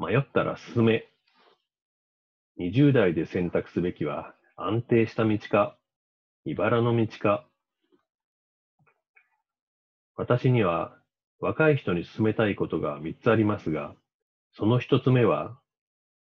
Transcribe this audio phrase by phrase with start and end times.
[0.00, 1.04] 迷ったら進め。
[2.58, 5.76] 20代で選択すべきは安定した道か、
[6.46, 7.46] 茨の道か。
[10.16, 10.96] 私には
[11.38, 13.94] 若い人に進めたいことが3つありますが、
[14.52, 15.58] その1つ目は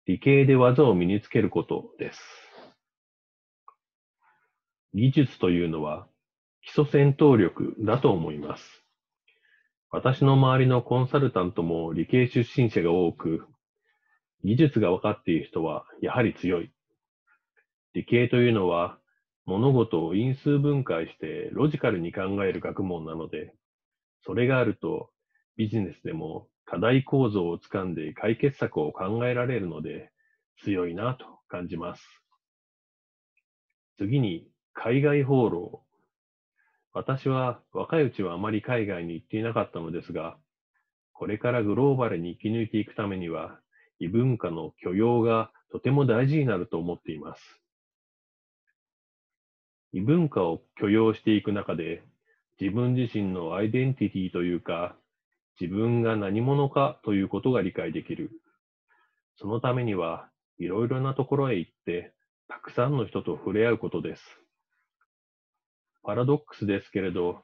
[0.06, 2.22] 理系で技を身につけることです。
[4.94, 6.06] 技術というのは
[6.62, 8.84] 基礎戦闘力だと思います。
[9.90, 13.48] 私の周りのコンサルタントも理系出身者が多く、
[14.44, 16.72] 技術が分かっている人はやはり強い。
[17.94, 18.98] 理系というのは
[19.46, 23.54] 物事を因数分解してロジカルに考える学問なので、
[24.26, 25.10] それがあると
[25.58, 30.12] ビジネスでも課題構造をつかんで解決策を考えられるので
[30.64, 32.02] 強いなと感じます。
[33.98, 35.84] 次に海外放浪。
[36.94, 40.38] 私は若いうちはあまり海外に行っていなかったのですが、
[41.12, 43.60] これからグローバルに生き抜いていくためには
[44.04, 47.62] 異文化の許容がとても大事になると思っています。
[49.94, 52.04] 異文化を許容していく中で、
[52.60, 54.98] 自分自身のアイデンティティというか、
[55.58, 58.30] 自分が何者かということが理解できる。
[59.38, 60.28] そのためには、
[60.60, 62.12] いろいろなところへ行って、
[62.50, 64.22] たくさんの人と触れ合うことです。
[66.04, 67.42] パラドックスですけれど、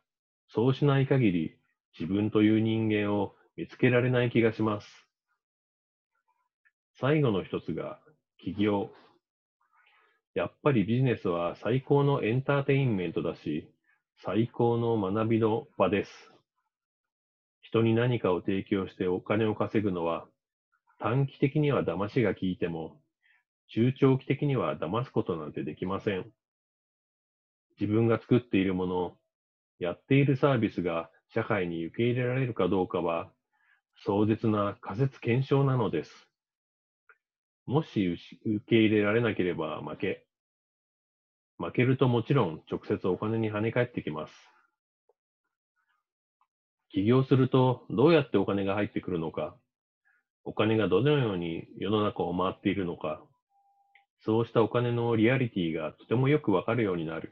[0.49, 1.55] そうしない限り、
[1.97, 5.08] 自分という人間を見つけられない気がします。
[6.99, 7.97] 最後の一つが
[8.39, 8.89] 起業。
[10.33, 13.71] やっぱりビジネスは最高のエンターテインメントだし、
[14.25, 16.11] 最高の学びの場です。
[17.61, 20.27] 人に何かを提供してお金を稼ぐのは、
[20.99, 22.99] 短期的には騙しが効いても、
[23.69, 26.29] 中長期的には騙すことなんてできません。
[27.79, 29.17] 自分が作っているもの、
[29.79, 33.31] やっているサービスが社会に受け入れられるかどうかは、
[34.03, 36.28] 壮絶な仮説検証なのです。
[37.69, 40.25] もし受け入れられなければ負け。
[41.59, 44.33] 負けるともちろん直接お金に跳ね返ってきます。
[46.89, 49.55] 起業するとどうやってお金が入ってくるのか、
[50.45, 53.21] お金がどのように世の中を回っているのか、
[54.25, 57.31] そうしたお金のリアリティがとてもよくわかるようになる。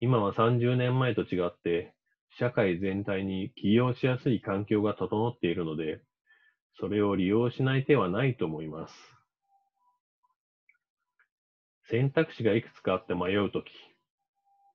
[0.00, 1.92] 今は30年前と違って、
[2.38, 6.00] 社会全体に起業しやすい環境が整っているので、
[6.78, 8.94] それを利用しない手はないと思います。
[11.88, 13.70] 選択肢がいくつかあって迷うとき、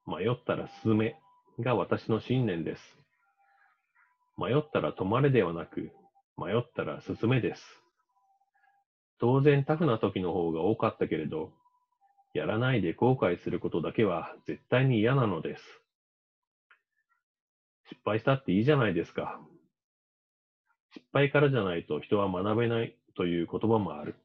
[0.08, 1.16] 迷ったら進め
[1.60, 2.82] が私の信念です。
[4.38, 5.92] 迷ったら止まれではなく、
[6.38, 7.62] 迷ったら進めです。
[9.20, 11.52] 当然タフな時の方が多かったけれど、
[12.34, 15.64] やらないで後悔することだけは絶対に嫌なのです。
[17.90, 19.40] 失敗したっていいじゃないですか。
[20.94, 24.16] 失敗からじゃないと人は学べないという言葉もある。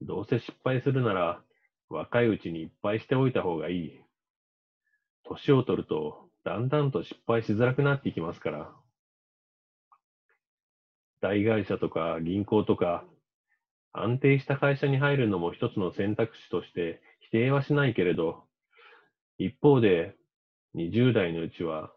[0.00, 1.40] どうせ失敗するなら
[1.88, 4.00] 若いうちにいっぱいしておいた方がいい。
[5.24, 8.72] 年を取るとだんだんと失敗しづらくなっていきますから。
[11.20, 13.04] 大会社とか銀行とか
[13.92, 18.44] 安定した会社に入るのも一つの選択肢として否定はしないけれど、
[19.38, 20.14] 一方で
[20.76, 21.90] 20代のうちは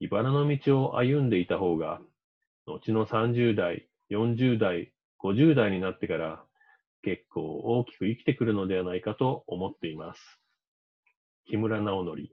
[0.00, 2.00] 茨の道を歩んでいた方が
[2.66, 4.92] 後の30代、40代、
[5.22, 6.44] 50代になってから
[7.02, 10.40] 結構大きく生きてくるのではないかと思っています。
[11.46, 12.28] 木村直則。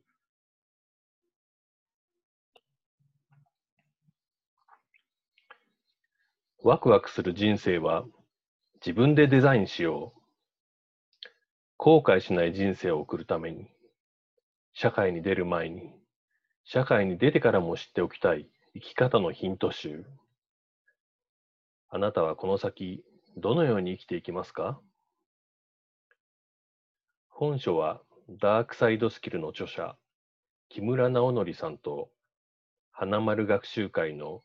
[6.62, 8.06] ワクワクする人生は
[8.86, 10.20] 自分でデザインしよう。
[11.78, 13.70] 後悔しない人生を送るために、
[14.74, 15.94] 社会に出る前に、
[16.66, 20.06] 社会に出てからも知っておきたい生き方のヒント集。
[21.92, 23.04] あなたはこの先、
[23.36, 24.80] どのように生きていきますか？
[27.30, 29.96] 本書は、ダークサイドスキルの著者、
[30.70, 32.12] 木村直則さんと、
[32.92, 34.44] 花丸学習会の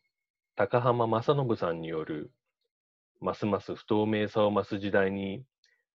[0.55, 2.31] 高浜正信さんによる、
[3.21, 5.43] ますます不透明さを増す時代に、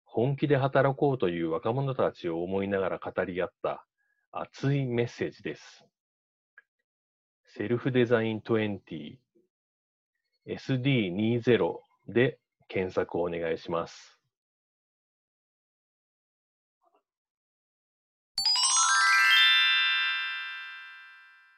[0.03, 3.85] 本気で働こうという若者たちを思いながら語り合った
[4.31, 5.85] 熱いメッセージです。
[7.45, 9.17] セルフデザイン20
[10.47, 12.37] SD20 で
[12.67, 14.14] 検索をお願いします。